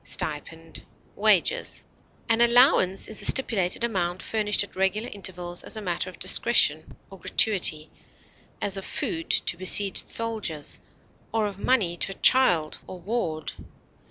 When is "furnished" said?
4.23-4.63